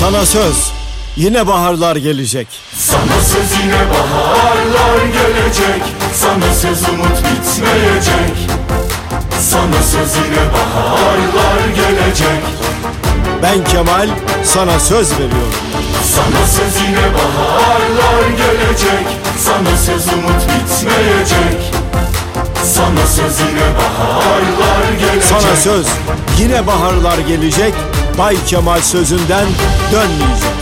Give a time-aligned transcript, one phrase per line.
[0.00, 0.72] Sana söz
[1.16, 2.48] yine baharlar gelecek.
[2.78, 5.82] Sana söz yine baharlar gelecek
[6.14, 8.36] Sana söz umut bitmeyecek
[9.50, 12.42] Sana söz yine baharlar gelecek
[13.42, 14.08] Ben Kemal
[14.44, 15.54] sana söz veriyorum.
[16.14, 19.06] Sana söz yine baharlar gelecek
[19.44, 21.72] Sana söz umut bitmeyecek
[22.64, 25.86] Sana söz yine baharlar gelecek Sana söz
[26.38, 27.74] yine baharlar gelecek.
[28.18, 29.46] Bay Kemal sözünden
[29.92, 30.56] dönmeyecek.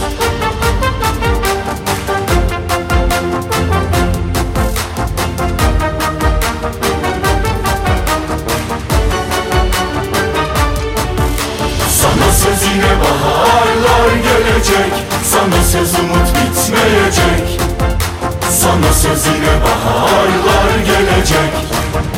[11.88, 14.92] Sana söz yine baharlar gelecek
[15.32, 17.60] Sana söz umut bitmeyecek
[18.50, 21.52] Sana söz yine baharlar gelecek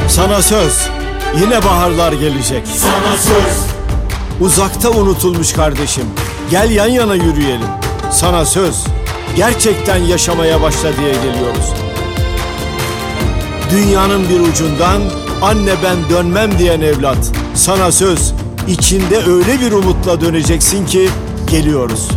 [0.09, 0.89] Sana söz
[1.41, 2.63] yine baharlar gelecek.
[2.67, 3.76] Sana söz
[4.41, 6.05] Uzakta unutulmuş kardeşim.
[6.51, 7.69] Gel yan yana yürüyelim.
[8.11, 8.85] Sana söz.
[9.37, 11.73] Gerçekten yaşamaya başla diye geliyoruz.
[13.71, 15.01] Dünyanın bir ucundan
[15.43, 17.33] anne ben dönmem diyen evlat.
[17.55, 18.33] Sana söz.
[18.69, 21.09] içinde öyle bir umutla döneceksin ki
[21.51, 22.09] geliyoruz.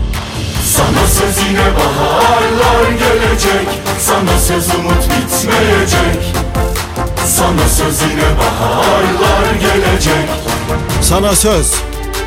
[0.76, 3.68] Sana söz yine baharlar gelecek
[4.00, 6.34] Sana söz umut bitmeyecek
[7.26, 10.30] Sana söz yine baharlar gelecek
[11.02, 11.74] Sana söz.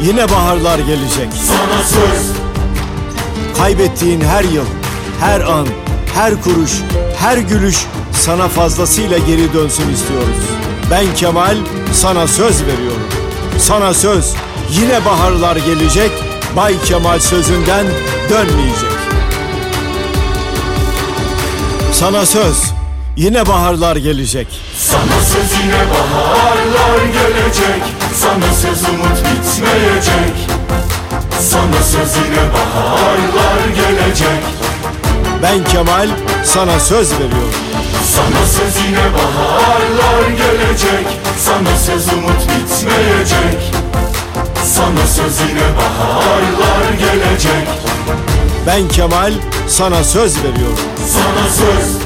[0.01, 1.29] Yine baharlar gelecek.
[1.47, 2.43] Sana söz
[3.59, 4.65] Kaybettiğin her yıl,
[5.21, 5.67] her an,
[6.15, 6.73] her kuruş,
[7.19, 10.37] her gülüş sana fazlasıyla geri dönsün istiyoruz.
[10.91, 11.57] Ben Kemal
[11.93, 13.03] sana söz veriyorum.
[13.59, 14.35] Sana söz
[14.70, 16.11] yine baharlar gelecek.
[16.57, 17.87] Bay Kemal sözünden
[18.31, 18.93] dönmeyecek.
[21.93, 22.82] Sana söz
[23.17, 24.47] yine baharlar gelecek.
[24.79, 27.83] Sana söz yine baharlar gelecek
[28.21, 30.35] Sana söz umut bitmeyecek
[31.41, 34.42] Sana söz yine baharlar gelecek
[35.42, 36.09] Ben Kemal
[36.45, 37.55] sana söz veriyorum.
[38.17, 41.07] Sana söz yine baharlar gelecek
[41.47, 43.73] Sana söz umut bitmeyecek
[44.65, 47.69] Sana söz yine baharlar gelecek
[48.67, 49.33] Ben Kemal
[49.69, 50.79] sana söz veriyorum.
[51.09, 52.02] Sana söz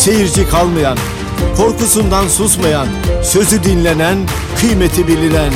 [0.00, 0.98] Seyirci kalmayan,
[1.56, 2.88] korkusundan susmayan,
[3.24, 4.18] sözü dinlenen,
[4.60, 5.52] kıymeti bilinen,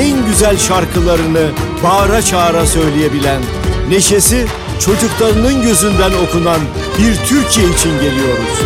[0.00, 1.50] en güzel şarkılarını
[1.84, 3.42] bağıra çağıra söyleyebilen,
[3.90, 4.46] neşesi
[4.80, 6.60] çocuklarının gözünden okunan
[6.98, 8.58] bir Türkiye için geliyoruz.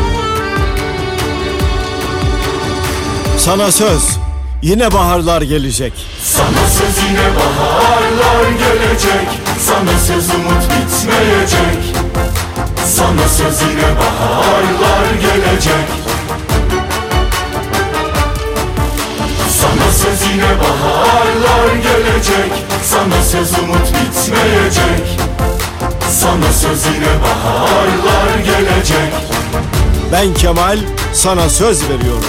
[3.38, 4.03] Sana söz,
[4.62, 5.92] yine baharlar gelecek.
[6.25, 9.28] Sana söz yine baharlar gelecek
[9.59, 12.02] Sana söz umut bitmeyecek
[12.87, 15.88] Sana söz yine baharlar gelecek
[19.60, 22.53] Sana söz yine baharlar gelecek
[22.84, 25.19] Sana söz umut bitmeyecek
[26.10, 29.12] Sana söz yine baharlar gelecek
[30.12, 30.78] Ben Kemal
[31.12, 32.25] sana söz veriyorum.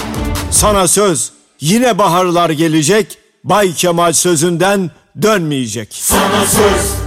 [0.50, 3.18] Sana söz, yine baharlar gelecek.
[3.44, 4.90] Bay Kemal sözünden
[5.22, 5.88] dönmeyecek.
[5.92, 7.03] Sana söz